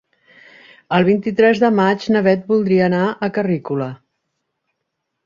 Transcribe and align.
El 0.99 1.03
vint-i-tres 1.09 1.61
de 1.63 1.69
maig 1.79 2.07
na 2.15 2.21
Bet 2.29 2.47
voldria 2.53 2.87
anar 2.87 3.03
a 3.07 3.29
Carrícola. 3.37 3.91